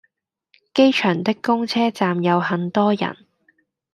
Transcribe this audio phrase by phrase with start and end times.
[0.73, 3.15] 機場的公車站有很多人